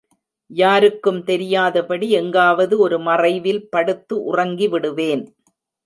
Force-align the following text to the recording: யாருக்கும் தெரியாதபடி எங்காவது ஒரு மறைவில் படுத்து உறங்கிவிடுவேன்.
யாருக்கும் 0.51 1.19
தெரியாதபடி 1.23 2.09
எங்காவது 2.11 2.77
ஒரு 2.79 2.99
மறைவில் 2.99 3.63
படுத்து 3.69 4.17
உறங்கிவிடுவேன். 4.33 5.23